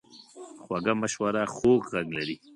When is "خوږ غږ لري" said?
1.55-2.35